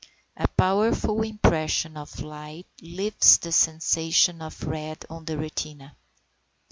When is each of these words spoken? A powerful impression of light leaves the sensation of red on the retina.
A 0.35 0.47
powerful 0.47 1.21
impression 1.21 1.95
of 1.95 2.21
light 2.21 2.65
leaves 2.81 3.37
the 3.37 3.51
sensation 3.51 4.41
of 4.41 4.63
red 4.63 5.05
on 5.11 5.25
the 5.25 5.37
retina. 5.37 5.95